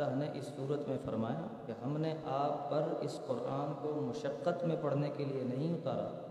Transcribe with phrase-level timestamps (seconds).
[0.00, 4.64] اللہ نے اس صورت میں فرمایا کہ ہم نے آپ پر اس قرآن کو مشقت
[4.64, 6.26] میں پڑھنے کے لیے نہیں اتارا۔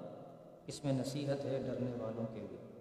[0.68, 2.80] اس میں نصیحت ہے ڈرنے والوں کے لیے۔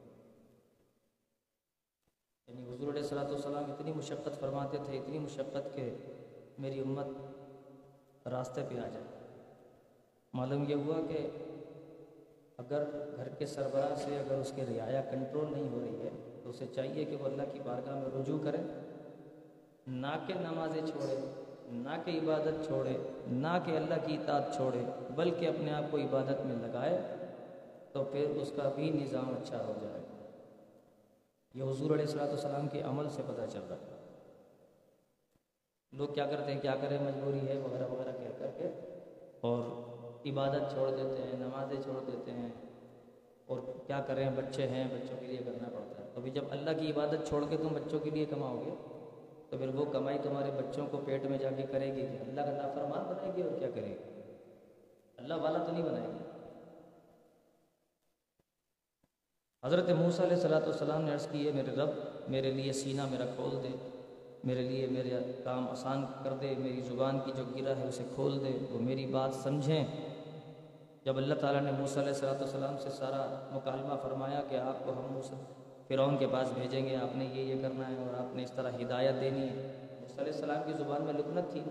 [2.48, 5.94] یعنی حضور علیہ السلاۃ والسلام اتنی مشقت فرماتے تھے، اتنی مشقت کہ
[6.58, 7.06] میری امت
[8.28, 9.04] راستے پہ آ جائے۔
[10.32, 11.30] معلوم یہ ہوا کہ
[12.58, 12.84] اگر
[13.16, 16.66] گھر کے سربراہ سے اگر اس کے رعایا کنٹرول نہیں ہو رہی ہے تو اسے
[16.74, 18.85] چاہیے کہ وہ اللہ کی بارگاہ میں رجوع کرے۔
[19.86, 21.16] نہ کہ نمازیں چھوڑے،
[21.72, 22.96] نہ کہ عبادت چھوڑے،
[23.26, 24.82] نہ کہ اللہ کی اطاعت چھوڑے،
[25.14, 26.98] بلکہ اپنے آپ کو عبادت میں لگائے
[27.92, 30.00] تو پھر اس کا بھی نظام اچھا ہو جائے
[31.54, 33.96] یہ حضور علیہ السلاۃ والسلام کے عمل سے پتہ چل رہا ہے۔
[35.92, 38.68] لوگ کیا کرتے ہیں، کیا کریں؟ مجبوری ہے، وغیرہ وغیرہ کہہ کر کے
[39.40, 39.60] اور
[40.26, 42.48] عبادت چھوڑ دیتے ہیں، نمازیں چھوڑ دیتے ہیں۔
[43.46, 46.90] اور کیا کریں؟ بچے ہیں، بچوں کے لیے کرنا پڑتا ہے۔ ابھی جب اللہ کی
[46.90, 48.74] عبادت چھوڑ کے تم بچوں کے لیے کماؤ گے
[49.56, 52.40] تو پھر وہ کمائی تمہارے بچوں کو پیٹ میں جا کے کرے گی کہ اللہ
[52.40, 53.94] کا نافرمان بنائے گی اور کیا کرے گی؟
[55.18, 56.24] اللہ والا تو نہیں بنائے گی۔
[59.62, 61.90] حضرت موسیٰ علیہ صلاۃ والسلام نے عرض کی ہے میرے رب،
[62.28, 63.68] میرے لیے سینہ میرا کھول دے،
[64.44, 65.10] میرے لیے میرے
[65.44, 69.06] کام آسان کر دے، میری زبان کی جو گرا ہے اسے کھول دے، وہ میری
[69.06, 69.84] بات سمجھیں۔
[71.04, 74.92] جب اللہ تعالیٰ نے موسیٰ علیہ صلاۃ والسلام سے سارا مکالمہ فرمایا کہ آپ کو
[74.92, 75.38] ہم موسیٰ
[75.88, 78.52] فرعون کے پاس بھیجیں گے، آپ نے یہ یہ کرنا ہے اور آپ نے اس
[78.54, 81.62] طرح ہدایت دینی ہے۔ موسیٰ علیہ السلام کی زبان میں لکنت تھی،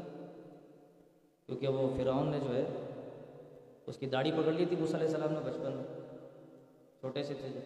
[1.45, 2.63] کیونکہ وہ فرعون نے جو ہے،
[3.87, 5.99] اس کی داڑھی پکڑ لی تھی موسیٰ علیہ السلام نے بچپن میں،
[6.99, 7.59] چھوٹے سے تھے۔ جو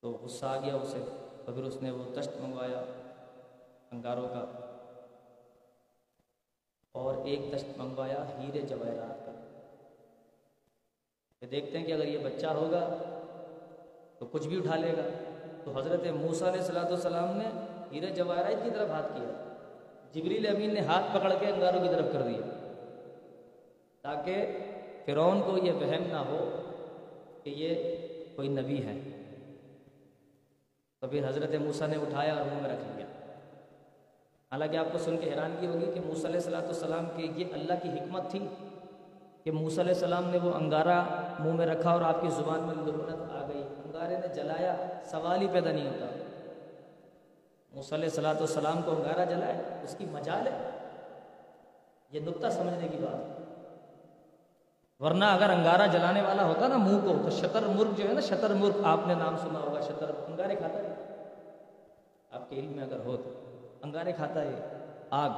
[0.00, 0.98] تو غصہ آ گیا اسے
[1.46, 2.84] تو پھر اس نے وہ تشت منگوایا
[3.90, 4.44] انگاروں کا۔
[6.92, 9.32] اور ایک دشت منگوایا ہیرے جواہرات کا۔
[11.50, 12.98] دیکھتے ہیں کہ اگر یہ بچہ ہوگا
[14.22, 15.08] تو کچھ بھی اٹھا لے گا۔
[15.64, 17.44] تو حضرت موسیٰ علیہ صلاۃ والسلام نے
[17.92, 19.54] ہیرے جواہرات کی طرف ہاتھ کیا۔
[20.12, 22.68] جبریل امین نے ہاتھ پکڑ کے انگاروں کی طرف کر دیا۔
[24.02, 24.58] تاکہ
[25.06, 26.60] فرعون کو یہ وہم نہ ہو
[27.42, 27.96] کہ یہ
[28.36, 29.00] کوئی نبی ہے۔
[31.00, 33.06] تو پھر حضرت موسیٰ نے اٹھایا اور منہ میں رکھ لیا۔
[34.52, 37.74] حالانکہ آپ کو سن کے حیرانگی ہوگی کہ موسیٰ علیہ صلاۃ والسلام کی یہ اللہ
[37.82, 38.40] کی حکمت تھی۔
[39.44, 41.04] کہ موسیٰ علیہ السلام نے وہ انگارہ
[41.38, 45.40] منہ میں رکھا اور آپ کی زبان میں لبنت آ گئی۔ انگارے نے جلایا، سوال
[45.40, 46.06] ہی پیدا نہیں ہوتا۔
[47.74, 50.70] موسیٰ علیہ صلاۃ والسلام کو انگارہ جلائے، اس کی مجال ہے۔
[52.10, 53.44] یہ نقطہ سمجھنے کی بات۔ ہے
[54.98, 58.20] ورنہ اگر انگارہ جلانے والا ہوتا نا منہ کو، تو شتر مرغ جو ہے نا
[58.20, 60.94] شتر مرغ آپ نے نام سنا ہوگا شتر انگارے کھاتا ہے۔
[62.30, 63.30] آپ کے علم میں اگر ہو تو۔
[63.82, 64.68] انگارے کھاتا ہے،
[65.10, 65.30] آگ،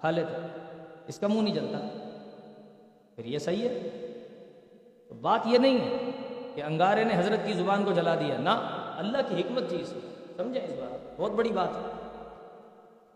[0.00, 0.38] کھا لیتا
[1.06, 2.05] اس کا منہ نہیں جلتا۔
[3.16, 3.88] پھر یہ صحیح ہے؟
[5.08, 6.10] تو بات یہ نہیں ہے
[6.54, 8.50] کہ انگارے نے حضرت کی زبان کو جلا دیا، نہ،
[8.96, 10.00] اللہ کی حکمت تھی اس میں
[10.36, 11.90] سمجھیں اس بات؟ بہت بڑی بات ہے۔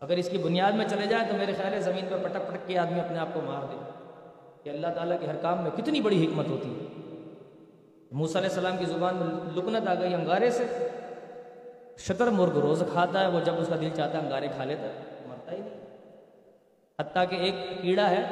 [0.00, 2.66] اگر اس کی بنیاد میں چلے جائیں تو میرے خیال ہے زمین پہ پٹک پٹک
[2.66, 3.77] کے آدمی اپنے آپ کو مار دے
[4.62, 6.84] کہ اللہ تعالیٰ کے ہر کام میں کتنی بڑی حکمت ہوتی ہے۔
[8.12, 10.88] موسیٰ علیہ السلام کی زبان میں لکنت آ گئی انگارے سے۔
[11.99, 14.82] شتر مرغ روز کھاتا ہے، وہ جب اس کا دل چاہتا ہے انگارے کھا لیتا
[14.82, 15.97] ہے، مرتا ہی نہیں۔
[17.00, 18.25] حتیٰ کہ ایک کیڑا ہے،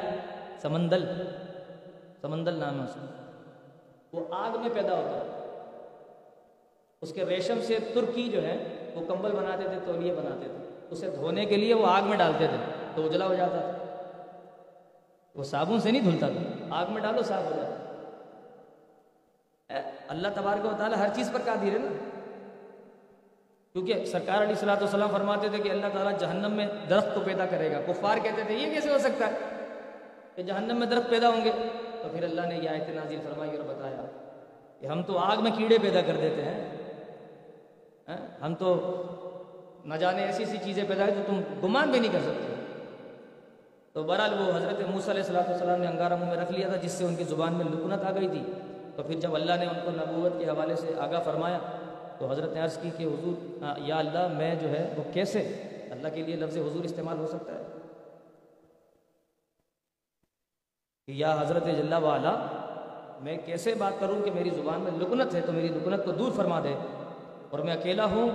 [0.62, 1.04] سمندل۔
[2.20, 3.30] سمندل نام ہے اس کا
[4.12, 5.56] وہ آگ میں پیدا ہوتا ہے۔
[7.02, 11.10] اس کے ریشم سے ترکی جو ہے، وہ کمبل بناتے تھے تولیے بناتے تھے۔ اسے
[11.10, 13.84] دھونے کے لیے وہ آگ میں ڈالتے تھے، تو اجلا ہو جاتا تھا۔
[15.34, 17.74] وہ صابن سے نہیں دھلتا تھا۔ آگ میں ڈالو، صاف ہو جاتا
[20.08, 22.20] اللہ تبارک و تعالیٰ ہر چیز پر قادر ہے نا۔
[23.72, 27.46] کیونکہ سرکار علیہ السلاۃ والسلام فرماتے تھے کہ اللہ تعالیٰ جہنم میں درخت کو پیدا
[27.46, 29.32] کرے گا۔ کفار کہتے تھے، یہ کیسے ہو سکتا ہے
[30.34, 31.52] کہ جہنم میں درخت پیدا ہوں گے؟
[32.02, 34.04] تو پھر اللہ نے یہ آیت نازل فرمائی اور بتایا
[34.80, 36.60] کہ ہم تو آگ میں کیڑے پیدا کر دیتے ہیں
[38.08, 39.02] ہاں؟ ہم تو
[39.84, 42.54] نہ جانے ایسی ایسی چیزیں پیدا جو تم گمان بھی نہیں کر سکتے۔
[43.92, 46.76] تو بہرحال وہ حضرت موسیٰ علیہ السلاۃ والسلام نے انگارہ منہ میں رکھ لیا تھا،
[46.76, 48.42] جس سے ان کی زبان میں لکنت آ گئی تھی۔
[48.96, 51.58] تو پھر جب اللہ نے ان کو نبوت کے حوالے سے آگاہ فرمایا،
[52.18, 55.40] تو حضرت نے عرض کی کہ حضور یا اللہ، میں جو ہے وہ کیسے
[55.90, 57.77] اللہ کے لیے لفظ حضور استعمال ہو سکتا ہے؟
[61.08, 62.34] کہ یا حضرت جل والا،
[63.20, 66.32] میں کیسے بات کروں کہ میری زبان میں لکنت ہے تو میری لکنت کو دور
[66.32, 66.74] فرما دے؟
[67.50, 68.28] اور میں اکیلا ہوں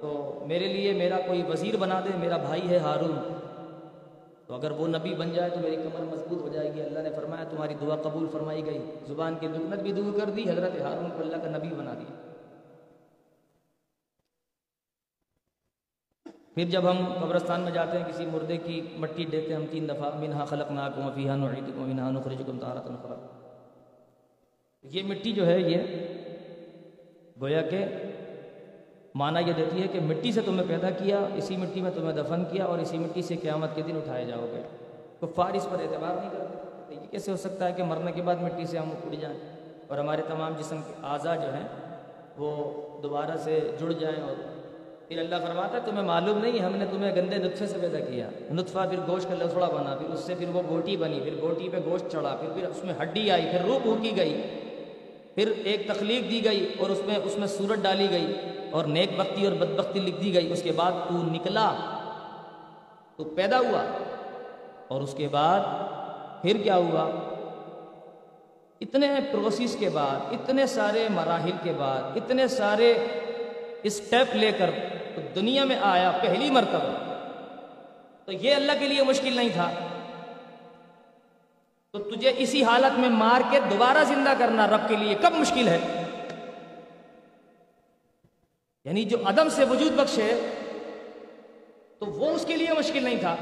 [0.00, 3.32] تو میرے لیے میرا کوئی وزیر بنا دے، میرا بھائی ہے ہارون۔
[4.46, 7.10] تو اگر وہ نبی بن جائے تو میری کمر مضبوط ہو جائے گی۔ اللہ نے
[7.16, 11.10] فرمایا، تمہاری دعا قبول فرمائی گئی۔ زبان کی لکنت بھی دور کر دی، حضرت ہارون
[11.16, 12.29] کو اللہ کا نبی بنا دیا۔
[16.54, 19.88] پھر جب ہم قبرستان میں جاتے ہیں، کسی مردے کی مٹی دیتے ہیں، ہم تین
[19.88, 22.90] دفعہ، منہا خلق نا کو مفیحہ نعید کو منہا نخرج کو تارت
[24.82, 25.76] یہ مٹی جو ہے، یہ
[27.40, 27.84] گویا کہ
[29.14, 32.44] معنی یہ دیتی ہے کہ مٹی سے تمہیں پیدا کیا، اسی مٹی میں تمہیں دفن
[32.44, 34.62] کیا اور اسی مٹی سے قیامت کے دن اٹھائے جاؤ گے۔
[35.20, 38.36] کفار اس پر اعتبار نہیں کرتے۔ یہ کیسے ہو سکتا ہے کہ مرنے کے بعد
[38.36, 39.38] مٹی سے ہم اڑ جائیں
[39.86, 41.68] اور ہمارے تمام جسم کے اعضاء جو ہیں،
[42.36, 42.72] وہ
[43.02, 44.49] دوبارہ سے جڑ جائیں اور
[45.10, 48.28] پھر اللہ فرماتا ہے، تمہیں معلوم نہیں، ہم نے تمہیں گندے نطفے سے پیدا کیا۔
[48.50, 51.68] نطفہ پھر گوشت کا لسڑا بنا، پھر اس سے پھر وہ گوٹی بنی، پھر گوٹی
[51.68, 54.42] پہ گوشت چڑھا، پھر پھر اس میں ہڈی آئی، پھر روح پھونکی گئی۔
[55.34, 58.34] پھر ایک تخلیق دی گئی اور اس میں اس میں صورت ڈالی گئی
[58.70, 61.74] اور نیک بختی اور بدبختی لکھ دی گئی۔ اس کے بعد تو نکلا،
[63.16, 63.82] تو پیدا ہوا۔
[64.88, 65.60] اور اس کے بعد
[66.42, 67.10] پھر کیا ہوا؟
[68.80, 72.94] اتنے پروسیس کے بعد، اتنے سارے مراحل کے بعد، اتنے سارے
[73.82, 74.70] اسٹیپ لے کر
[75.34, 77.14] دنیا میں آیا پہلی مرتبہ،
[78.24, 79.70] تو یہ اللہ کے لیے مشکل نہیں تھا۔
[81.92, 85.68] تو تجھے اسی حالت میں مار کے دوبارہ زندہ کرنا رب کے لیے کب مشکل
[85.68, 85.78] ہے؟
[88.84, 90.40] یعنی جو عدم سے وجود بخشے
[91.98, 93.36] تو وہ اس کے لیے مشکل نہیں تھا۔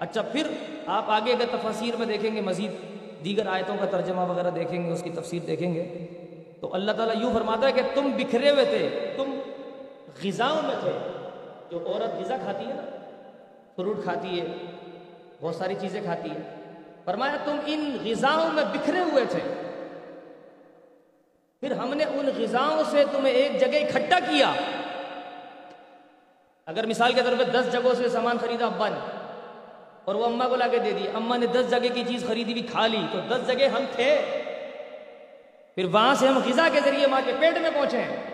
[0.00, 0.46] اچھا پھر
[0.86, 2.70] آپ آگے اگر تفاصیر میں دیکھیں گے، مزید
[3.24, 6.06] دیگر آیتوں کا ترجمہ وغیرہ دیکھیں گے، اس کی تفسیر دیکھیں گے،
[6.60, 9.38] تو اللہ تعالیٰ یوں فرماتا ہے کہ تم بکھرے ہوئے تھے، تم
[10.24, 11.23] غذاؤں میں تھے۔
[11.70, 12.84] جو عورت غذا کھاتی ہے نا،
[13.76, 14.46] فروٹ کھاتی ہے،
[15.40, 16.54] بہت ساری چیزیں کھاتی ہے۔
[17.04, 19.40] فرمایا، تم ان غذاؤں میں بکھرے ہوئے تھے۔
[21.60, 24.52] پھر ہم نے ان غذاؤں سے تمہیں ایک جگہ اکٹھا کیا۔
[26.66, 28.98] اگر مثال کے طور پہ دس جگہوں سے سامان خریدا، ابا نے،
[30.04, 32.52] اور وہ اما کو لا کے دے دی، اما نے دس جگہ کی چیز خریدی
[32.52, 34.20] بھی کھا لی، تو دس جگہ ہم تھے۔
[35.74, 38.33] پھر وہاں سے ہم غذا کے ذریعے ماں کے پیٹ میں پہنچے۔ ہیں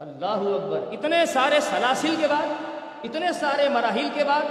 [0.00, 0.80] اللہ اکبر.
[0.92, 2.46] اتنے سارے سلاسل کے بعد،
[3.04, 4.42] اتنے سارے مراحل کے بعد،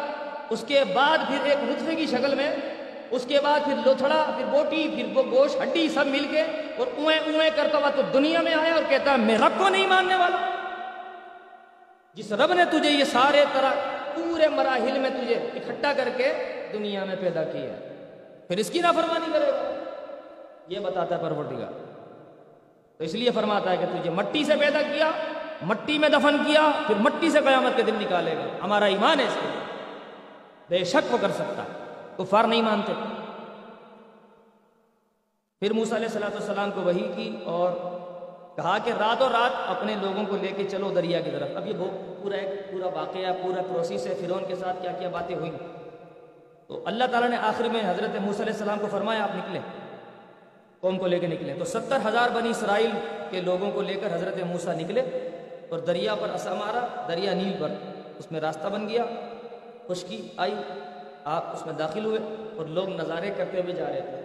[0.50, 2.56] اس کے بعد پھر ایک نطفے کی شکل میں،
[3.12, 6.42] اس کے بعد پھر لوتھڑا، پھر بوٹی، پھر وہ گوشت، ہڈی سب مل کے،
[6.78, 9.70] اور اویں اویں کرتا ہوا تو دنیا میں آیا اور کہتا ہے میں رب کو
[9.70, 10.38] نہیں ماننے والا۔
[12.14, 13.72] جس رب نے تجھے یہ سارے طرح،
[14.16, 16.34] پورے مراحل میں تجھے اکٹھا کر کے
[16.74, 17.76] دنیا میں پیدا کیا
[18.48, 19.86] پھر اس کی نافرمانی کرے گا۔
[20.68, 21.72] یہ بتاتا ہے پروردگار۔
[22.98, 25.12] تو اس لیے فرماتا ہے کہ تجھے مٹی سے پیدا کیا
[25.62, 29.26] مٹی میں دفن کیا، پھر مٹی سے قیامت کے دن نکالے گا۔ ہمارا ایمان ہے
[29.26, 29.48] اس کے
[30.70, 32.94] بے شک وہ کر سکتا ہے۔ کفار نہیں مانتے۔
[35.60, 37.72] پھر موسیٰ علیہ السلام السلام کو وہی کی اور
[38.56, 41.68] کہا کہ رات اور رات اپنے لوگوں کو لے کے چلو دریا کی طرف۔ اب
[41.68, 41.74] یہ
[42.24, 45.52] پورا ایک پورا واقعہ پورا پروسیس ہے۔ فرعون کے ساتھ کیا کیا باتیں ہوئیں۔
[46.68, 49.62] تو اللہ تعالیٰ نے آخر میں حضرت موسیٰ علیہ السلام کو فرمایا، آپ نکلیں۔
[50.80, 52.90] قوم کو لے کے نکلے تو ستر ہزار بنی اسرائیل
[53.30, 55.30] کے لوگوں کو لے کر حضرت موسیٰ نکلے۔
[55.70, 57.70] اور دریا پر اثر مارا، دریا نیل پر۔
[58.20, 59.04] اس میں راستہ بن گیا،
[59.88, 60.54] خشکی آئی،
[61.24, 62.20] آپ اس میں داخل ہوئے
[62.56, 64.22] اور لوگ نظارے کرتے ہوئے جا رہے تھے۔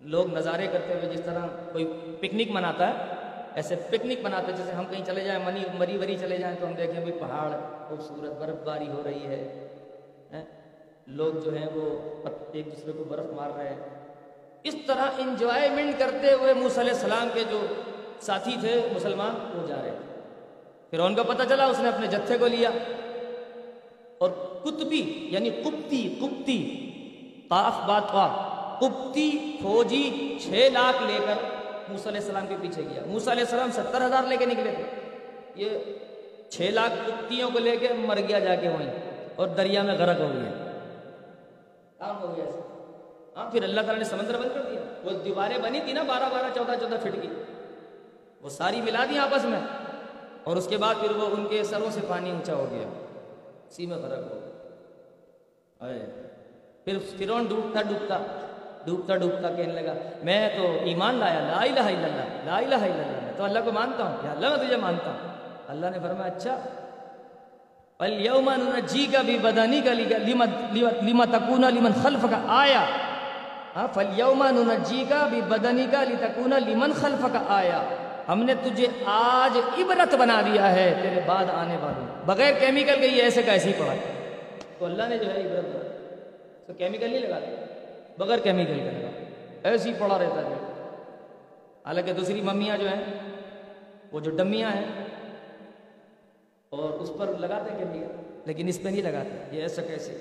[0.00, 3.14] لوگ نظارے کرتے ہوئے جس طرح کوئی پکنک مناتا ہے،
[3.54, 6.72] ایسے پکنک مناتے جیسے ہم کہیں چلے جائیں، منی، مری وری چلے جائیں تو ہم
[6.72, 7.50] دیکھیں بھی پہاڑ
[7.88, 9.68] خوبصورت برف باری ہو رہی ہے۔
[11.06, 11.84] لوگ جو ہیں وہ
[12.52, 14.04] ایک دوسرے کو برف مار رہے ہیں۔
[14.62, 17.60] اس طرح انجوائمنٹ کرتے ہوئے موسیٰ علیہ السلام کے جو
[18.20, 20.20] ساتھی تھے مسلمان وہ جا رہے تھے۔
[20.90, 22.70] پھر ان کو پتہ چلا، اس نے اپنے جتھے کو لیا۔
[24.18, 24.30] اور
[24.64, 26.58] کتبی یعنی کپتی کپتی
[27.48, 28.30] قاف بات قاف
[28.80, 31.34] کپتی فوجی چھ لاکھ لے کر
[31.88, 34.84] موسیٰ علیہ السلام کے پیچھے گیا۔ موسیٰ علیہ السلام ستر ہزار لے کے نکلے تھے۔
[35.56, 35.78] یہ
[36.50, 38.90] چھ لاکھ کپتیوں کو لے کے مر گیا جا کے وہیں،
[39.36, 40.50] اور دریا میں غرق ہو گیا۔
[41.98, 42.44] کام ہو گیا
[43.36, 46.28] ہاں پھر اللہ تعالیٰ نے سمندر بند کر دیا۔ وہ دیواریں بنی تھی نا، بارہ
[46.32, 47.28] بارہ، چودہ چودہ فٹ کی۔
[48.42, 49.60] وہ ساری ملا دی آپس میں۔
[50.44, 52.88] اور اس کے بعد پھر وہ ان کے سروں سے پانی اونچا ہو گیا۔
[53.68, 54.40] اسی میں فرق ہو۔
[55.80, 56.06] گیا
[56.84, 58.18] پھر فرون ڈوبتا ڈوبتا
[58.86, 63.02] ڈوبتا ڈوبتا کہنے لگا، میں تو ایمان لایا، لا الہ الا اللہ، لا الہ الا
[63.02, 65.28] اللہ، میں تو اللہ کو مانتا ہوں، یا اللہ میں تجھے مانتا ہوں۔
[65.68, 66.60] اللہ نے فرمایا اچھا۔
[67.98, 69.90] الْيَوْمَ نُنَجِّيكَ بِبَدَنِكَ
[71.02, 72.86] لِمَ تَكُونَ لِمَنْ خَلْفَكَ آیا۔
[73.76, 77.82] ہاں فَالْيَوْمَ نُنَجِّيكَ بِبَدَنِكَ لِتَكُونَ لِمَنْ خَلْفَكَ آیا۔
[78.28, 83.06] ہم نے تجھے آج عبرت بنا دیا ہے، تیرے بعد آنے والوں۔ بغیر کیمیکل کے
[83.06, 83.94] یہ ایسے کا ایسے ہی پڑھا۔
[84.78, 85.82] تو اللہ نے جو ہے عبرت بنا
[86.66, 87.54] تو کیمیکل نہیں لگاتے۔
[88.18, 89.10] بغیر کیمیکل کے لگا
[89.62, 90.54] ایسے ہی پڑا رہتا ہے۔
[91.86, 93.04] حالانکہ دوسری ممیاں جو ہیں،
[94.12, 95.04] وہ جو ڈمیاں ہیں،
[96.68, 100.18] اور اس پر لگاتے ہیں کیمیکل لیکن اس پہ نہیں لگاتے۔ یہ ایسا کیسے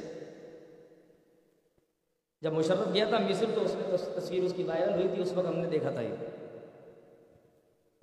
[2.41, 5.31] جب مشرف گیا تھا مصر تو اس میں تصویر اس کی وائرل ہوئی تھی، اس
[5.31, 6.15] وقت ہم نے دیکھا تھا یہ۔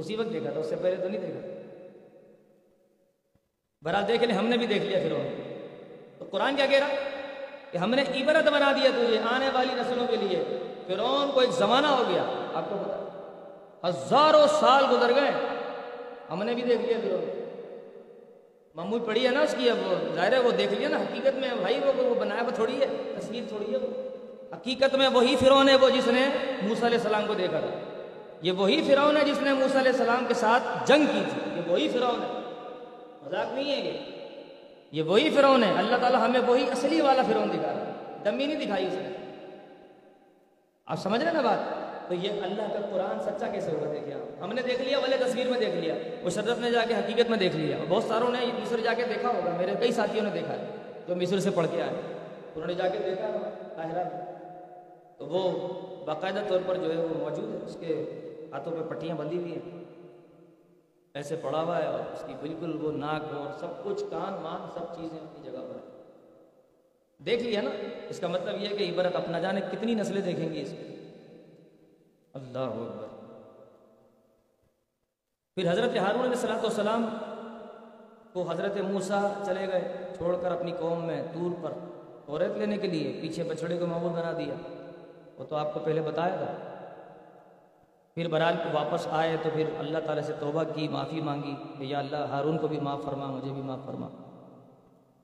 [0.02, 1.48] اسی وقت دیکھا تھا، اس سے پہلے تو نہیں دیکھا۔
[3.84, 5.12] بہرحال دیکھ لیں، ہم نے بھی دیکھ لیا پھر
[6.18, 6.88] تو قرآن کیا کہہ رہا؟
[7.70, 10.44] کہ ہم نے عبرت بنا دیا تجھے آنے والی نسلوں کے لیے۔
[10.86, 12.22] فرعون کو ایک زمانہ ہو گیا،
[12.54, 12.98] آپ کو پتا
[13.88, 15.30] ہزاروں سال گزر گئے۔
[16.30, 17.38] ہم نے بھی دیکھ لیا فرعون
[18.74, 19.76] مموی پڑی ہے نا اس کی، اب
[20.14, 22.86] ظاہر ہے وہ دیکھ لیا نا، حقیقت میں بھائی وہ وہ بنایا وہ تھوڑی ہے،
[23.18, 23.88] تصویر تھوڑی ہے وہ۔
[24.54, 26.28] حقیقت میں وہی فرعون ہے وہ جس نے
[26.62, 27.91] موسیٰ علیہ السلام کو دیکھا تھا۔
[28.42, 31.40] یہ وہی فرعون ہے جس نے موسیٰ علیہ السلام کے ساتھ جنگ کی تھی.
[31.56, 32.28] یہ وہی فرعون ہے.
[33.26, 33.98] مذاق نہیں ہے یہ.
[34.92, 35.72] یہ وہی فرعون ہے.
[35.78, 37.92] اللہ تعالیٰ ہمیں وہی اصلی والا فرعون دکھا رہا ہے.
[38.24, 39.08] دمی نہیں دکھائی اس نے.
[40.86, 44.52] آپ سمجھ رہے نا بات؟ تو یہ اللہ کا قرآن سچا کیسے ہوگا دیکھیے ہم
[44.52, 45.94] نے دیکھ لیا والے تصویر میں دیکھ لیا.
[46.22, 46.30] وہ
[46.60, 47.76] نے جا کے حقیقت میں دیکھ لیا.
[47.76, 49.54] اور بہت ساروں نے مصر جا کے دیکھا ہوگا.
[49.58, 50.66] میرے کئی ساتھیوں نے دیکھا ہے،
[51.08, 51.92] جو مصر سے پڑھ کے آئے
[52.54, 53.28] انہوں نے جا کے دیکھا
[53.76, 54.04] قاہرہ
[55.18, 55.42] تو وہ
[56.06, 57.94] باقاعدہ طور پر جو ہے وہ موجود ہے، اس کے
[58.52, 59.84] ہاتھوں پہ پٹیاں بندھی ہوئی ہیں۔
[61.14, 64.70] ایسے پڑا ہوا ہے اور اس کی بالکل وہ ناک اور سب کچھ کان مان
[64.74, 66.02] سب چیزیں اپنی جگہ پر ہیں۔
[67.24, 67.70] دیکھ لیا نا،
[68.08, 70.94] اس کا مطلب یہ ہے کہ عبرت اپنا جانے کتنی نسلیں دیکھیں گی اس کی
[72.32, 73.06] اللہ اکبر۔
[75.54, 77.06] پھر حضرت ہارون علیہ السلاۃ والسلام
[78.32, 81.70] کو حضرت موسا چلے گئے، چھوڑ کر اپنی قوم میں دور پر،
[82.28, 84.54] عورت لینے کے لیے پیچھے بچھڑے کو معمول بنا دیا۔
[85.36, 86.81] وہ تو آپ کو پہلے بتایا تھا۔
[88.14, 91.84] پھر برحال کو واپس آئے تو پھر اللہ تعالیٰ سے توبہ کی، معافی مانگی کہ
[91.84, 94.08] یا اللہ ہارون کو بھی معاف فرما، مجھے بھی معاف فرما۔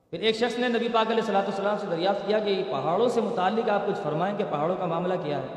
[0.09, 3.21] پھر ایک شخص نے نبی پاک علیہ صلاۃ السلام سے دریافت کیا کہ پہاڑوں سے
[3.21, 5.47] متعلق آپ کچھ فرمائیں کہ پہاڑوں کا معاملہ کیا ہے۔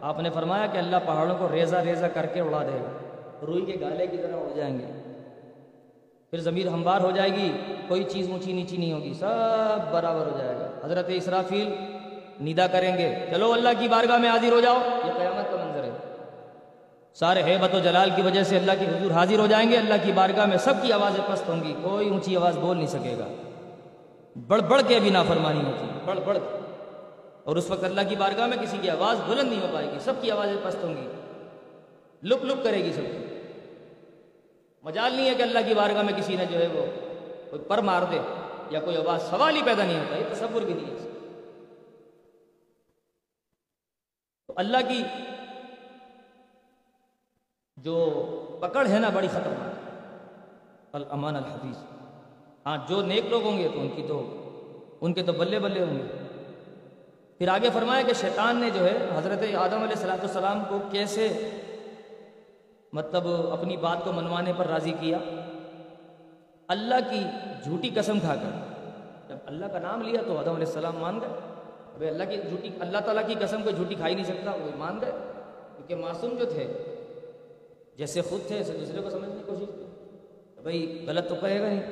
[0.00, 2.90] آپ نے فرمایا کہ اللہ پہاڑوں کو ریزہ ریزہ کر کے اڑا دے گا۔
[3.46, 4.86] روئی کے گالے کی طرح اڑ جائیں گے۔
[6.30, 7.52] پھر ضمیر ہموار ہو جائے گی،
[7.88, 11.74] کوئی چیز اونچی نیچی نہیں ہوگی، سب برابر ہو جائے گا۔ حضرت اسرافیل،
[12.40, 14.76] ندا کریں گے۔ چلو اللہ کی بارگاہ میں حاضر ہو جاؤ،
[15.06, 15.75] یہ قیامت کا منظر
[17.18, 19.94] سارے حیبت و جلال کی وجہ سے اللہ کی حضور حاضر ہو جائیں گے، اللہ
[20.04, 23.16] کی بارگاہ میں سب کی آوازیں پست ہوں گی، کوئی اونچی آواز بول نہیں سکے
[23.18, 23.28] گا۔
[24.46, 26.58] بڑھ بڑھ کے بھی نافرمانی ہوتی بڑھ بڑھ کے۔
[27.44, 29.98] اور اس وقت اللہ کی بارگاہ میں کسی کی آواز بلند نہیں ہو پائے گی،
[29.98, 31.08] سب کی آوازیں پست ہوں گی۔
[32.22, 33.24] لک لک کرے گی سب کی۔
[34.82, 36.86] مجال نہیں ہے کہ اللہ کی بارگاہ میں کسی نے جو ہے وہ
[37.50, 38.18] کوئی پر مار دے
[38.70, 41.10] یا کوئی آواز، سوال ہی پیدا نہیں ہوتا، یہ تصور بھی نہیں ہے۔
[44.46, 45.02] تو اللہ کی
[47.76, 47.94] جو
[48.60, 49.74] پکڑ ہے نا بڑی خطرناک۔
[50.92, 51.76] الامان الحفیظ
[52.66, 54.36] ہاں جو نیک لوگ ہوں گے تو ان کی تو،
[55.00, 56.02] ان کے تو بلے بلے ہوں گے۔
[57.38, 61.50] پھر آگے فرمایا کہ شیطان نے جو ہے حضرت آدم علیہ السلاۃ السلام کو کیسے
[62.92, 65.18] مطلب اپنی بات کو منوانے پر راضی کیا؟
[66.68, 67.20] اللہ کی
[67.64, 68.50] جھوٹی قسم کھا کر۔
[69.28, 71.28] جب اللہ کا نام لیا تو آدم علیہ السلام مان گئے۔
[71.94, 74.98] ابھی اللہ کی جھوٹی، اللہ تعالیٰ کی قسم کو جھوٹی کھائی نہیں سکتا، وہ مان
[75.00, 75.12] گئے۔
[75.76, 76.85] کیونکہ معصوم جو تھے
[77.98, 81.68] جیسے خود تھے، ایسے دوسرے کو سمجھنے کی کوشش کی۔ بھائی، غلط تو کہے گا
[81.68, 81.82] نہیں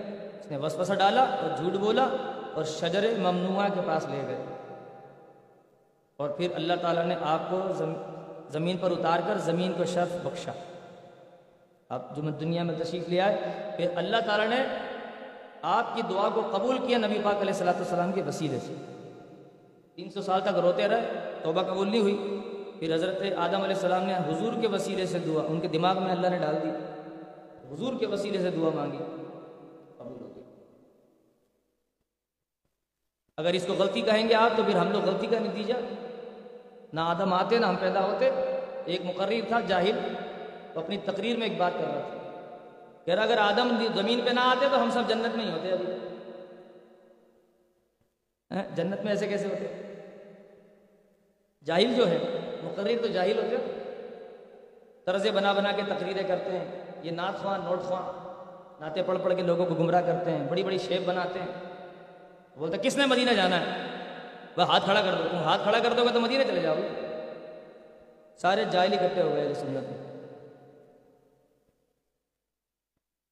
[0.41, 2.09] اس نے وسوسہ ڈالا اور جھوٹ بولا
[2.55, 4.45] اور شجر ممنوعہ کے پاس لے گئے۔
[6.17, 7.61] اور پھر اللہ تعالیٰ نے آپ کو
[8.51, 10.53] زمین پر اتار کر زمین کو شرف بخشا۔
[11.89, 13.37] آپ جو دنیا میں تشریف لے آئے،
[13.77, 14.65] پھر اللہ تعالیٰ نے
[15.63, 18.75] آپ کی دعا کو قبول کیا نبی پاک علیہ صلاۃ السلام کے وسیلے سے۔
[19.95, 22.41] تین سو سال تک روتے رہے، توبہ قبول نہیں ہوئی۔
[22.79, 26.11] پھر حضرت آدم علیہ السلام نے حضور کے وسیلے سے دعا، ان کے دماغ میں
[26.11, 26.69] اللہ نے ڈال دی۔
[27.75, 28.99] حضور کے وسیلے سے دعا مانگی۔
[29.99, 30.43] قبول ہو گئی
[33.37, 35.75] اگر اس کو غلطی کہیں گے آپ، تو پھر ہم لوگ غلطی کا نتیجہ۔
[36.93, 38.31] نہ آدم آتے، نہ ہم پیدا ہوتے۔
[38.85, 39.99] ایک مقرر تھا، جاہل۔
[40.75, 42.31] وہ اپنی تقریر میں ایک بات کر رہا تھا۔
[43.05, 45.87] کہ اگر آدم زمین پہ نہ آتے تو ہم سب جنت میں ہی ہوتے ابھی۔
[48.75, 49.84] جنت میں ایسے کیسے ہوتے؟
[51.65, 52.19] جاہل جو ہے،
[52.63, 53.57] مقرر تو جاہل ہوتے
[55.07, 58.25] طرزے بنا بنا کے تقریریں کرتے ہیں۔ یہ نعت خواہ نوٹ خواہ
[58.81, 61.47] نعتیں پڑھ پڑھ کے لوگوں کو گمراہ کرتے ہیں۔ بڑی بڑی شیپ بناتے ہیں۔
[62.57, 63.83] بولتا کس نے مدینہ جانا ہے؟
[64.57, 66.75] وہ ہاتھ کھڑا کر دو۔ تم ہاتھ کھڑا کر دو گے تو مدینہ چلے جاؤ۔
[68.37, 70.15] سارے جائل اکٹھے ہو گئے سنت میں۔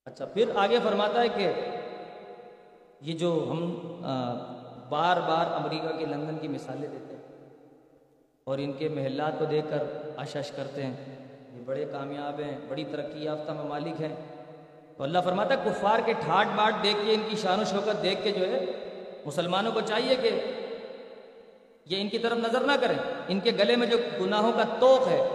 [0.05, 1.53] اچھا پھر آگے فرماتا ہے کہ
[3.01, 3.77] یہ جو ہم
[4.89, 7.12] بار بار امریکہ کے لندن کی مثالیں دیتے ہیں۔
[8.45, 9.83] اور ان کے محلات کو دیکھ کر
[10.17, 10.97] آشش کرتے ہیں۔
[11.53, 14.17] یہ بڑے کامیاب ہیں، بڑی ترقی یافتہ ممالک ہیں۔
[14.97, 18.03] تو اللہ فرماتا ہے، کفار کے ٹھاٹ باٹ دیکھ کے، ان کی شان و شوکت
[18.03, 18.65] دیکھ کے جو ہے،
[19.25, 20.31] مسلمانوں کو چاہیے کہ
[21.87, 22.95] یہ ان کی طرف نظر نہ کریں۔
[23.29, 25.29] ان کے گلے میں جو گناہوں کا توق ہے،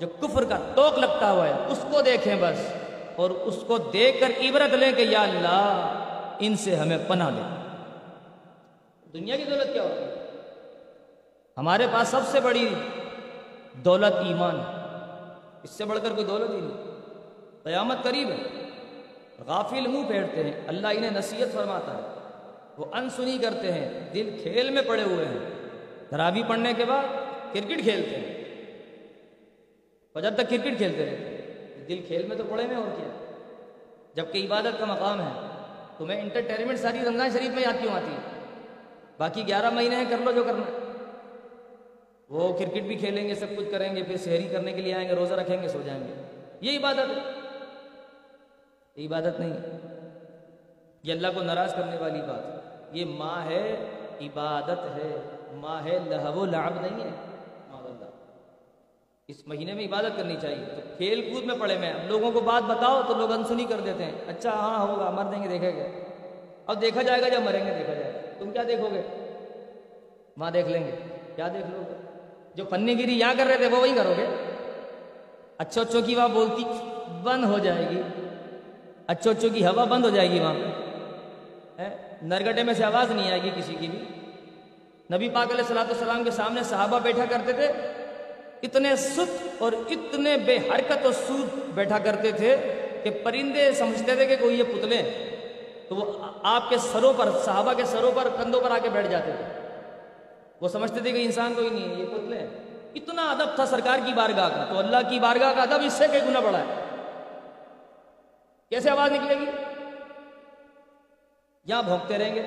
[0.00, 2.74] جو کفر کا توق لگتا ہوا ہے، اس کو دیکھیں بس۔
[3.16, 5.94] اور اس کو دیکھ کر عبرت لیں کہ یا اللہ،
[6.38, 7.58] ان سے ہمیں پناہ دیں
[9.12, 10.27] دنیا کی دولت کیا ہوتی ہے؟
[11.58, 12.74] ہمارے پاس سب سے بڑی
[13.72, 14.60] دولت ایمان
[15.62, 16.84] اس سے بڑھ کر کوئی دولت ہی نہیں۔
[17.62, 18.64] قیامت قریب ہے۔
[19.46, 22.00] غافل منہ پھیرتے ہیں۔ اللہ انہیں نصیحت فرماتا ہے۔
[22.78, 25.38] وہ انسنی کرتے ہیں۔ دل کھیل میں پڑے ہوئے ہیں۔
[26.08, 27.02] ترابی پڑھنے کے بعد
[27.54, 28.44] کرکٹ کھیلتے ہیں۔
[30.14, 33.34] فجر تک کرکٹ کھیلتے رہتے ہیں، دل کھیل میں تو پڑے میں اور کیا۔
[34.14, 35.32] جبکہ عبادت کا مقام ہے۔
[35.98, 38.40] تمہیں انٹرٹینمنٹ ساری رمضان شریف میں یاد کیوں آتی ہے؟
[39.18, 40.87] باقی گیارہ مہینے ہیں، کر لو جو کرنا
[42.30, 45.08] وہ کرکٹ بھی کھیلیں گے، سب کچھ کریں گے، پھر شہری کرنے کے لیے آئیں
[45.08, 46.14] گے، روزہ رکھیں گے، سو جائیں گے۔
[46.60, 47.32] یہ عبادت ہے۔
[48.96, 49.52] یہ عبادت نہیں
[51.02, 53.76] یہ اللہ کو ناراض کرنے والی بات ہے۔ یہ ماں ہے،
[54.20, 55.16] عبادت ہے۔
[55.52, 57.10] ماں ہے، لہو و لعب نہیں ہے۔
[59.28, 62.62] اس مہینے میں عبادت کرنی چاہیے۔ تو کھیل کود میں پڑے میں۔ لوگوں کو بات
[62.62, 66.04] بتاؤ تو لوگ انسنی کر دیتے ہیں۔ اچھا ہاں ہوگا، مر دیں گے دیکھے گے
[66.66, 69.02] اب دیکھا جائے گا جب مریں گے، دیکھا جائے۔ گا تم کیا دیکھو گے؟
[70.36, 70.90] وہاں دیکھ لیں گے۔
[71.36, 71.97] کیا دیکھ لو گے؟
[72.58, 74.26] جو پنی گیری یہاں کر رہے تھے وہ وہی کرو گے؟
[75.58, 76.64] اچھو اچھو کی وہاں بولتی،
[77.22, 78.02] بند ہو جائے گی۔
[79.06, 80.54] اچھو اچھو کی ہوا بند ہو جائے گی وہاں۔
[81.76, 81.82] پہ
[82.22, 83.98] نرگٹے میں سے آواز نہیں آئے گی کسی کی بھی۔
[85.14, 87.72] نبی پاک علیہ السلاۃ السلام کے سامنے صحابہ بیٹھا کرتے تھے۔
[88.62, 92.56] اتنے ست اور اتنے بے حرکت و سود بیٹھا کرتے تھے
[93.04, 95.02] کہ پرندے سمجھتے تھے کہ کوئی یہ پتلے
[95.88, 96.12] تو وہ
[96.42, 99.57] آپ کے سروں پر، صحابہ کے سروں پر، کندھوں پر آ کے بیٹھ جاتے تھے۔
[100.60, 102.46] وہ سمجھتے تھے کہ انسان کوئی نہیں ہے، یہ پتلے
[102.94, 106.04] اتنا ادب تھا سرکار کی بارگاہ کا، تو اللہ کی بارگاہ کا ادب اس سے
[106.12, 106.84] کئی گنا بڑا ہے۔
[108.68, 109.46] کیسے آواز نکلے گی؟
[111.64, 112.42] یہاں بھونکتے رہیں گے؟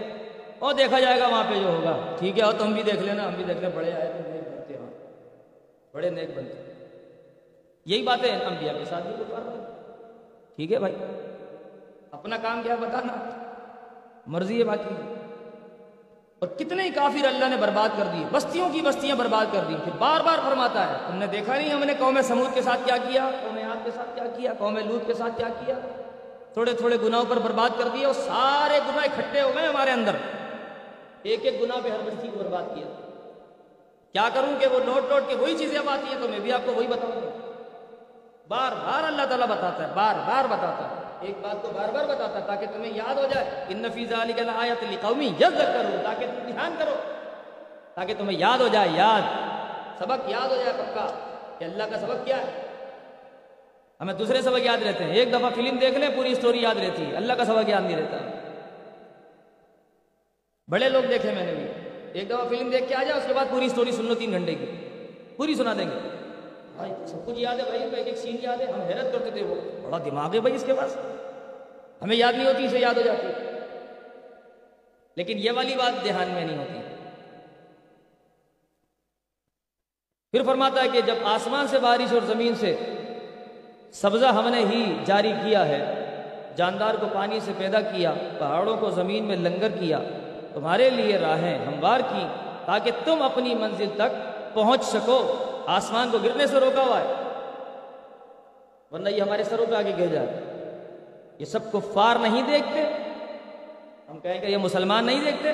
[0.59, 3.27] اور دیکھا جائے گا وہاں پہ جو ہوگا۔ ٹھیک ہے، اور تم بھی دیکھ لینا،
[3.27, 4.91] ہم بھی دیکھ لیں بڑے آئے تو نیک بنتے وہاں
[5.93, 6.73] بڑے نیک بنتے
[7.85, 9.23] یہی باتیں انبیاء کے ساتھ بھی
[10.55, 10.95] ٹھیک ہے بھائی۔
[12.11, 13.13] اپنا کام کیا بتانا۔
[14.27, 15.13] مرضی ہے باقی۔
[16.41, 19.91] اور کتنے کافر اللہ نے برباد کر دی بستیوں کی بستیاں برباد کر دی پھر
[19.97, 22.97] بار بار فرماتا ہے، تم نے دیکھا نہیں ہم نے قوم سمود کے ساتھ کیا
[22.97, 25.75] کیا، قوم آپ کے ساتھ کیا کیا، قوم لوت کے ساتھ کیا کیا؟
[26.53, 30.15] تھوڑے تھوڑے گناہوں پر برباد کر دیے اور سارے گناہ اکٹھے ہو گئے ہمارے اندر۔
[31.23, 32.87] ایک ایک گناہ پہ ہر بستی کو برباد کیا۔
[34.11, 36.53] کیا کروں کہ وہ لوٹ لوٹ کے وہی چیزیں اب آتی ہیں تو میں بھی
[36.53, 37.51] آپ کو وہی بتاؤں گا۔
[38.47, 42.05] بار بار اللہ تعالیٰ بتاتا ہے، بار بار بتاتا ہے۔ ایک بات کو بار بار
[42.05, 46.25] بتاتا تاکہ تمہیں یاد ہو جائے ان نفیز علی گلا آیت قومی یز کرو تاکہ
[46.25, 46.95] تم دھیان کرو،
[47.93, 49.21] تاکہ تمہیں یاد ہو جائے، یاد۔
[49.99, 51.05] سبق یاد ہو جائے پکا،
[51.59, 52.67] کہ اللہ کا سبق کیا ہے۔
[54.01, 57.05] ہمیں دوسرے سبق یاد رہتے ہیں۔ ایک دفعہ فلم دیکھ لیں، پوری اسٹوری یاد رہتی
[57.05, 58.17] ہے۔ اللہ کا سبق یاد نہیں رہتا۔
[60.67, 61.67] بڑے لوگ دیکھے میں نے بھی۔
[62.13, 64.31] ایک دفعہ فلم دیکھ کے آ جائے اس کے بعد پوری اسٹوری سن لو تین
[64.31, 64.65] گھنٹے کی۔
[65.37, 66.09] پوری سنا دیں گے۔
[66.75, 69.43] بھائی، سب کچھ یاد ہے، بھائی، ایک ایک سین یاد ہے۔ ہم حیرت کرتے تھے،
[69.43, 70.97] وہ بڑا دماغ ہے بھائی اس کے پاس۔
[72.01, 73.27] ہمیں یاد نہیں ہوتی، اسے یاد ہو جاتی۔
[75.15, 76.79] لیکن یہ والی بات دھیان میں نہیں ہوتی۔
[80.31, 82.75] پھر فرماتا ہے کہ جب آسمان سے بارش اور زمین سے
[83.93, 86.05] سبزہ ہم نے ہی جاری کیا ہے،
[86.55, 89.99] جاندار کو پانی سے پیدا کیا، پہاڑوں کو زمین میں لنگر کیا،
[90.53, 92.27] تمہارے لیے راہیں ہموار کی
[92.65, 97.13] تاکہ تم اپنی منزل تک پہنچ سکو۔ آسمان کو گرنے سے روکا ہوا ہے،
[98.91, 100.50] ورنہ یہ ہمارے سروں پہ آگے گر جائے۔
[101.39, 102.83] یہ سب کفار نہیں دیکھتے۔
[104.09, 105.49] ہم کہیں گے یہ مسلمان نہیں دیکھتے۔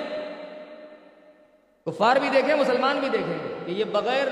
[1.86, 4.28] کفار بھی دیکھیں، مسلمان بھی دیکھیں گے کہ یہ بغیر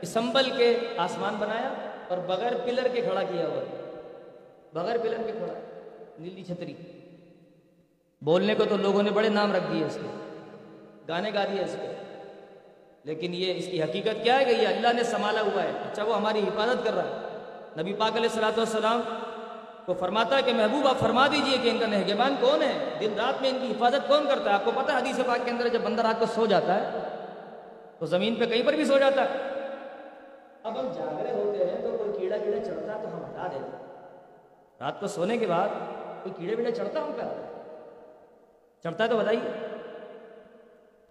[0.00, 1.72] اسمبل کے آسمان بنایا
[2.08, 3.64] اور بغیر پلر کے کھڑا کیا ہوا۔
[4.72, 5.54] بغیر پلر کے کھڑا۔
[6.18, 6.74] نیلی چھتری۔
[8.20, 10.36] بولنے کو تو لوگوں نے بڑے نام رکھ دیے اس کے۔
[11.08, 11.92] گانے گا دیے اس کے۔
[13.04, 16.04] لیکن یہ اس کی حقیقت کیا ہے کہ یہ اللہ نے سنبھالا ہوا ہے۔ اچھا
[16.04, 17.38] وہ ہماری حفاظت کر رہا ہے۔
[17.82, 19.00] نبی پاک علیہ السلاۃ والسلام
[19.90, 23.14] کو فرماتا ہے کہ محبوب آپ فرما دیجیے کہ ان کا نہگبان کون ہے؟ دن
[23.16, 25.50] رات میں ان کی حفاظت کون کرتا ہے؟ آپ کو پتہ ہے حدیث پاک کے
[25.50, 26.98] اندر جب بندہ رات کو سو جاتا ہے،
[27.98, 29.36] تو زمین پہ کہیں پر بھی سو جاتا ہے۔
[30.62, 33.76] اب ہم جاگرے ہوتے ہیں تو کوئی کیڑا کیڑا چڑھتا ہے تو ہم ہٹا دیتے
[33.76, 33.86] ہیں۔
[34.80, 35.68] رات کو سونے کے بعد
[36.22, 37.28] کوئی کیڑے کیڑے چڑھتا ہوں کیا
[38.82, 39.50] چڑھتا ہے تو بتائیے۔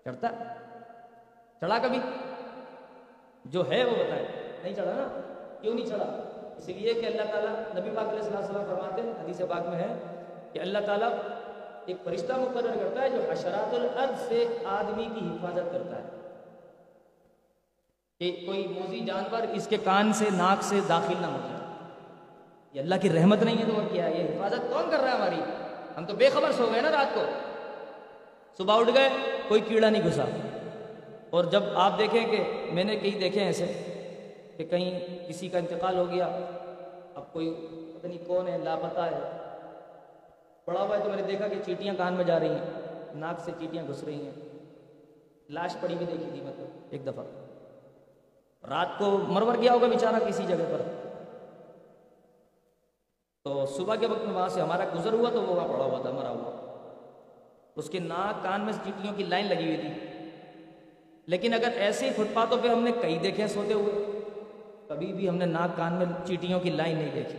[0.03, 0.27] چڑھتا
[1.61, 1.99] چڑھا کبھی؟
[3.45, 4.25] جو ہے وہ بتائے۔
[4.63, 5.21] نہیں چڑھا نا؟
[5.61, 6.28] کیوں نہیں چڑھا؟
[6.59, 9.87] اس لیے کہ اللہ تعالیٰ نبی پاک علیہ السلام فرماتے ہیں، حدیث پاک میں ہے
[10.53, 11.09] کہ اللہ تعالیٰ
[11.85, 16.09] ایک فرشتہ مقرر کرتا ہے جو حشرات الارض سے آدمی کی حفاظت کرتا ہے۔
[18.19, 21.89] کہ کوئی موزی جانور اس کے کان سے، ناک سے داخل نہ ہو جائے۔
[22.73, 25.11] یہ اللہ کی رحمت نہیں ہے تو وہ کیا ہے؟ یہ حفاظت کون کر رہا
[25.11, 25.41] ہے ہماری؟
[25.97, 27.23] ہم تو بے خبر سو گئے نا رات کو۔
[28.57, 29.09] صبح اٹھ گئے،
[29.47, 30.25] کوئی کیڑا نہیں گھسا۔
[31.29, 33.65] اور جب آپ دیکھیں کہ میں نے کہیں دیکھے ایسے
[34.59, 36.25] کہ کہیں کسی کا انتقال ہو گیا،
[37.15, 37.67] اب کوئی
[37.97, 39.37] پتہ نہیں کون ہے، لاپتہ ہے۔
[40.65, 42.65] پڑا ہوا ہے تو میں نے دیکھا کہ چیٹیاں کان میں جا رہی ہیں،
[43.15, 44.31] ناک سے چیٹیاں گھس رہی ہیں۔
[45.49, 47.23] لاش پڑی بھی دیکھی تھی مطلب ایک دفعہ۔
[48.69, 50.81] رات کو مرور گیا ہوگا بیچارہ کسی جگہ پر۔
[53.43, 56.01] تو صبح کے وقت میں وہاں سے ہمارا گزر ہوا تو وہ وہاں پڑا ہوا
[56.01, 56.51] تھا، مرا ہوا۔
[57.75, 60.19] اس کے ناک کان میں چیٹیوں کی لائن لگی ہوئی تھی۔
[61.25, 64.18] لیکن اگر ایسے ہی فٹ پاتھوں پہ ہم نے کئی دیکھے، سوتے ہوئے۔
[64.89, 67.37] کبھی بھی ہم نے ناک کان میں چیٹیوں کی لائن نہیں دیکھی۔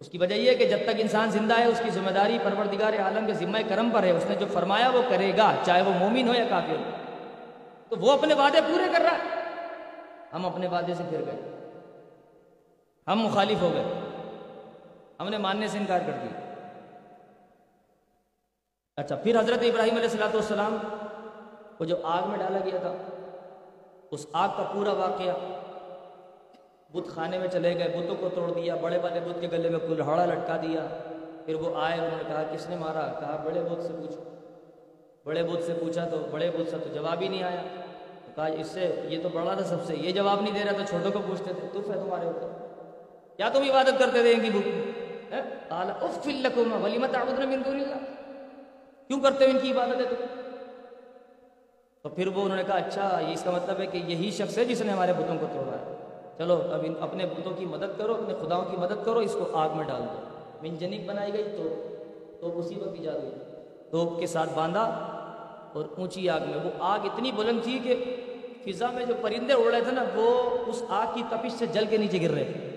[0.00, 2.38] اس کی وجہ یہ ہے کہ جب تک انسان زندہ ہے، اس کی ذمہ داری
[2.42, 5.82] پروردگار عالم کے ذمہ کرم پر ہے۔ اس نے جو فرمایا وہ کرے گا، چاہے
[5.82, 6.90] وہ مومن ہو یا کافر ہو۔
[7.88, 9.50] تو وہ اپنے وعدے پورے کر رہا ہے۔
[10.32, 11.70] ہم اپنے وعدے سے پھر گئے۔
[13.08, 13.84] ہم مخالف ہو گئے۔
[15.20, 16.54] ہم نے ماننے سے انکار کر دیا۔
[18.96, 20.78] اچھا پھر حضرت ابراہیم علیہ السلاۃ والسلام
[21.78, 22.94] کو جو آگ میں ڈالا گیا تھا،
[24.10, 25.61] اس آگ کا پورا واقعہ
[26.92, 29.78] بت خانے میں چلے گئے، بتوں کو توڑ دیا، بڑے والے بت کے گلے میں
[29.78, 30.86] کلہاڑا لٹکا دیا۔
[31.46, 34.22] پھر وہ آئے، انہوں نے کہا، کس نے مارا؟ کہا، بڑے بت سے پوچھو۔
[35.24, 37.62] بڑے بت سے پوچھا تو بڑے بت سے تو جواب ہی نہیں آیا۔
[38.34, 40.82] کہا، اس سے یہ تو بڑا تھا سب سے، یہ جواب نہیں دے رہا تو
[40.88, 42.48] چھوٹوں کو پوچھتے تھے تف ہے تمہارے اوپر،
[43.36, 44.68] کیا تم عبادت کرتے تھے ان کی بک
[46.84, 47.16] ولیمت
[49.08, 50.24] کیوں کرتے ہو ان کی عبادت ہے تم؟
[52.02, 54.58] تو پھر وہ انہوں نے کہا اچھا یہ اس کا مطلب ہے کہ یہی شخص
[54.58, 55.91] ہے جس نے ہمارے بتوں کو توڑا ہے۔
[56.38, 59.56] چلو، اب ان اپنے بتوں کی مدد کرو، اپنے خداؤں کی مدد کرو، اس کو
[59.56, 60.20] آگ میں ڈال دو۔
[60.62, 61.88] منجنک بنائی گئی تو
[62.40, 63.30] تو اسی وقت ایجاد ہوئی۔
[63.90, 64.80] توپ کے ساتھ باندھا
[65.72, 68.16] اور اونچی آگ میں۔ وہ آگ اتنی بلند تھی کہ
[68.66, 71.86] فضا میں جو پرندے اڑ رہے تھے نا، وہ اس آگ کی تپش سے جل
[71.86, 72.68] کے نیچے گر رہے تھے۔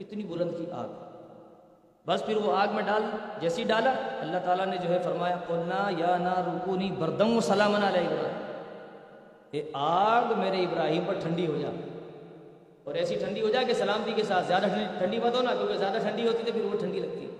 [0.00, 0.88] اتنی بلند تھی آگ۔
[2.06, 3.02] بس پھر وہ آگ میں ڈال،
[3.40, 7.82] جیسی ڈالا۔ اللہ تعالیٰ نے جو ہے فرمایا، قلنا یا نا رکونی بردم و سلامن
[7.82, 8.62] علیہ ابراہیم۔
[9.50, 11.68] اے آگ میرے ابراہیم پر ٹھنڈی ہو جا۔
[12.84, 14.64] اور ایسی ٹھنڈی ہو جائے کہ سلامتی کے ساتھ زیادہ
[14.98, 17.30] ٹھنڈی مت ہو نا، کیونکہ زیادہ ٹھنڈی ہوتی ہے پھر وہ ٹھنڈی لگتی ہے۔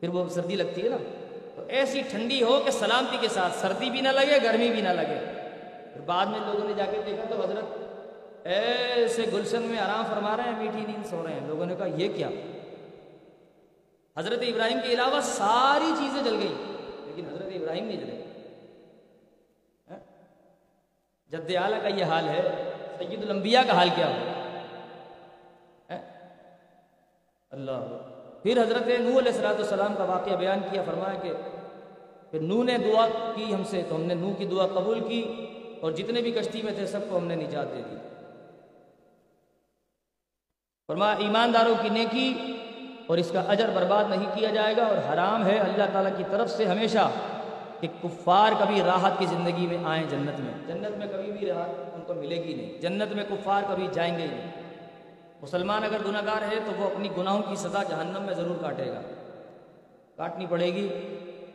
[0.00, 0.96] پھر وہ سردی لگتی ہے نا۔
[1.56, 4.88] تو ایسی ٹھنڈی ہو کہ سلامتی کے ساتھ سردی بھی نہ لگے، گرمی بھی نہ
[4.88, 5.32] لگے۔
[5.92, 7.64] پھر بعد میں لوگوں نے جا کے دیکھا تو حضرت
[8.46, 11.86] ایسے گلشن میں آرام فرما رہے ہیں، میٹھی نیند سو رہے ہیں۔ لوگوں نے کہا،
[11.86, 12.28] یہ کیا؟
[14.16, 16.54] حضرت ابراہیم کے علاوہ ساری چیزیں جل گئی
[17.06, 18.24] لیکن حضرت ابراہیم نہیں جلے۔
[19.90, 19.98] ہاں؟
[21.30, 24.12] جد اعلیٰ کا یہ حال ہے، سید الانبیاء کا حال کیا ہو
[25.90, 25.98] ہاں؟
[27.50, 27.80] اللہ۔
[28.42, 31.32] پھر حضرت نو علیہ السلاۃ السلام کا واقعہ بیان کیا، فرمایا کہ
[32.30, 35.46] پھر نو نے دعا کی ہم سے، تو ہم نے نو کی دعا قبول کی
[35.80, 37.96] اور جتنے بھی کشتی میں تھے سب کو ہم نے نجات دے دی۔
[40.86, 42.34] فرمایا، ایمانداروں کی نیکی
[43.06, 46.24] اور اس کا اجر برباد نہیں کیا جائے گا اور حرام ہے۔ اللہ تعالیٰ کی
[46.30, 47.10] طرف سے ہمیشہ
[47.80, 51.94] کہ کفار کبھی راحت کی زندگی میں آئیں جنت میں۔ جنت میں کبھی بھی راحت
[51.94, 54.55] ان کو ملے گی نہیں۔ جنت میں کفار کبھی جائیں گے ہی نہیں۔
[55.42, 58.86] مسلمان اگر گناہ گار ہے تو وہ اپنی گناہوں کی سزا جہنم میں ضرور کاٹے
[58.86, 59.00] گا۔
[60.16, 60.88] کاٹنی پڑے گی۔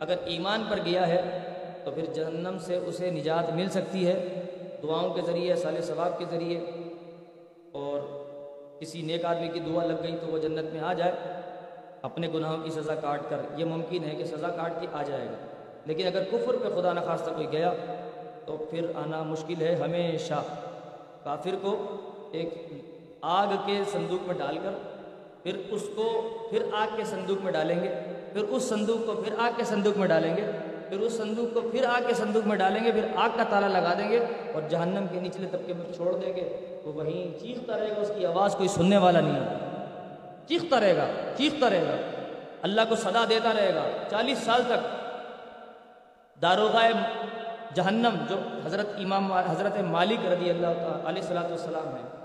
[0.00, 1.38] اگر ایمان پر گیا ہے
[1.84, 4.42] تو پھر جہنم سے اسے نجات مل سکتی ہے۔
[4.82, 6.60] دعاؤں کے ذریعے سال ثواب کے ذریعے۔
[7.72, 8.00] اور
[8.80, 11.12] کسی نیک آدمی کی دعا لگ گئی تو وہ جنت میں آ جائے۔
[12.02, 15.26] اپنے گناہوں کی سزا کاٹ کر، یہ ممکن ہے کہ سزا کاٹ کے آ جائے
[15.26, 15.46] گا۔
[15.86, 17.72] لیکن اگر کفر پہ خدا نخواستہ کوئی گیا
[18.46, 20.42] تو پھر آنا مشکل ہے ہمیشہ۔
[21.24, 21.96] کافر کو
[22.32, 22.66] ایک
[23.22, 24.70] آگ کے صندوق میں ڈال کر،
[25.42, 27.94] پھر اس کو، پھر آگ کے صندوق میں ڈالیں گے،
[28.32, 30.50] پھر اس صندوق کو، پھر آگ کے صندوق میں ڈالیں گے،
[30.88, 33.68] پھر اس صندوق کو، پھر آگ کے صندوق میں ڈالیں گے، پھر آگ کا تالا
[33.68, 34.18] لگا دیں گے
[34.54, 38.12] اور جہنم کے نچلے طبقے میں چھوڑ دیں گے۔ وہ وہیں چیختا رہے گا، اس
[38.18, 39.84] کی آواز کوئی سننے والا نہیں ہوگا۔
[40.48, 41.06] چیختا رہے گا،
[41.36, 42.26] چیختا رہے گا۔
[42.62, 44.82] اللہ کو صدا دیتا رہے گا۔ چالیس سال تک
[46.42, 46.92] داروغائے
[47.74, 52.21] جہنم، جو حضرت امام، حضرت مالک رضی اللہ تعالیٰ علیہ صلاۃ والسلام ہے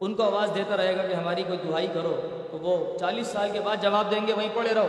[0.00, 3.50] ان کو آواز دیتا رہے گا کہ ہماری کوئی دہائی کرو، تو وہ چالیس سال
[3.52, 4.86] کے بعد جواب دیں گے، وہیں پڑے رہو۔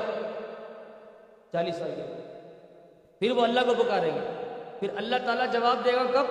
[1.52, 2.21] چالیس سال کے بعد۔
[3.19, 6.26] پھر وہ اللہ کو پکاریں گے۔ پھر اللہ تعالیٰ جواب دے گا کب؟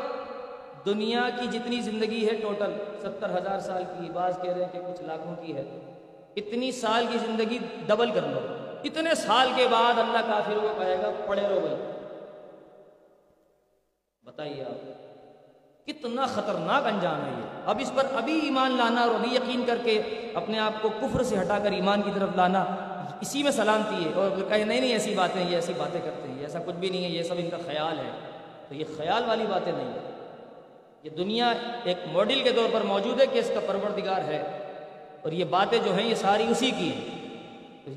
[0.86, 4.78] دنیا کی جتنی زندگی ہے ٹوٹل، ستر ہزار سال کی۔ بعض کہہ رہے ہیں کہ
[4.78, 5.94] کچھ لاکھوں کی ہے۔
[6.36, 8.40] اتنی سال کی زندگی ڈبل کر لو۔
[8.84, 11.76] اتنے سال کے بعد اللہ کافروں کو کہے گا، پڑے رہو بھائی
[14.22, 15.09] بتائیے آپ۔
[15.92, 19.78] کتنا خطرناک انجام ہے یہ۔ اب اس پر ابھی ایمان لانا اور ابھی یقین کر
[19.84, 20.02] کے
[20.34, 22.64] اپنے آپ کو کفر سے ہٹا کر ایمان کی طرف لانا
[23.20, 26.40] اسی میں سلامتی ہے اور کہے نہیں نہیں ایسی باتیں، یہ ایسی باتیں کرتے ہیں
[26.40, 28.10] ایسا کچھ بھی نہیں ہے، یہ سب ان کا خیال ہے۔
[28.68, 30.10] تو یہ خیال والی باتیں نہیں ہیں۔
[31.02, 31.52] یہ دنیا
[31.84, 34.42] ایک ماڈل کے طور پر موجود ہے کہ اس کا پروردگار ہے
[35.22, 37.36] اور یہ باتیں جو ہیں یہ ساری اسی کی ہیں۔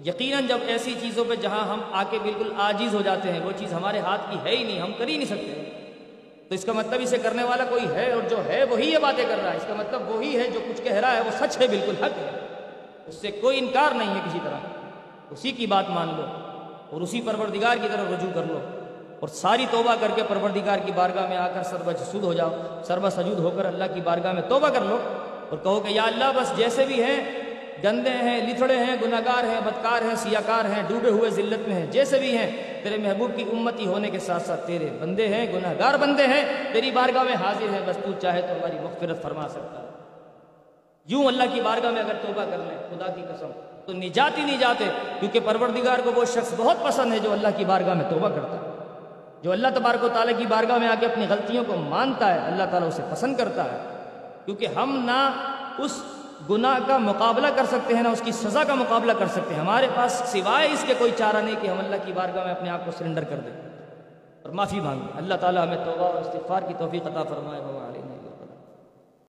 [0.06, 3.52] یقیناً جب ایسی چیزوں پہ جہاں ہم آ کے بالکل آجیز ہو جاتے ہیں، وہ
[3.58, 5.83] چیز ہمارے ہاتھ کی ہے ہی نہیں، ہم کر ہی نہیں سکتے۔
[6.50, 9.26] تو اس کا مطلب اسے کرنے والا کوئی ہے اور جو ہے وہی یہ باتیں
[9.30, 11.62] کر رہا ہے۔ اس کا مطلب وہی ہے جو کچھ کہہ رہا ہے، وہ سچ
[11.62, 12.40] ہے، بالکل حق ہے۔
[13.08, 14.58] اس سے کوئی انکار نہیں ہے کسی طرح۔
[15.32, 16.24] اسی کی بات مان لو
[16.90, 18.60] اور اسی پروردگار کی طرف رجوع کر لو
[19.20, 22.50] اور ساری توبہ کر کے پروردگار کی بارگاہ میں آ کر سربہ سود ہو جاؤ۔
[22.88, 24.98] سربہ سجود ہو کر اللہ کی بارگاہ میں توبہ کر لو
[25.50, 27.40] اور کہو کہ یا اللہ، بس جیسے بھی ہیں،
[27.84, 31.68] گندے ہیں، لتھڑے ہیں گناہ گار ہیں، بدکار ہیں سیاہ کار ہیں، ڈوبے ہوئے ذلت
[31.68, 35.28] میں ہیں، جیسے بھی ہیں تیرے محبوب کی امتی ہونے کے ساتھ ساتھ تیرے بندے
[35.28, 38.78] ہیں گناہ گار بندے ہیں، تیری بارگاہ میں حاضر ہیں، بس تو چاہے تو ہماری
[38.80, 39.88] مغفرت فرما سکتا ہے۔
[41.06, 43.48] یوں اللہ کی بارگاہ میں اگر توبہ کر لیں، خدا کی قسم،
[43.86, 44.84] تو نجات ہی نہیں جاتے
[45.20, 48.56] کیونکہ پروردگار کو وہ شخص بہت پسند ہے جو اللہ کی بارگاہ میں توبہ کرتا
[48.56, 48.74] ہے۔
[49.42, 52.40] جو اللہ تبارک و تعالیٰ کی بارگاہ میں آ کے اپنی غلطیوں کو مانتا ہے،
[52.40, 53.78] اللہ تعالیٰ اسے پسند کرتا ہے۔
[54.46, 55.32] کیونکہ ہم نہ
[55.78, 56.04] اس
[56.50, 59.62] گناہ کا مقابلہ کر سکتے ہیں نہ اس کی سزا کا مقابلہ کر سکتے ہیں۔
[59.62, 62.70] ہمارے پاس سوائے اس کے کوئی چارہ نہیں کہ ہم اللہ کی بارگاہ میں اپنے
[62.70, 63.54] آپ کو سرنڈر کر دیں۔
[64.44, 67.93] اور معافی مانگیں۔ اللہ تعالیٰ ہمیں توبہ اور استغفار کی توفیق عطا فرمائے۔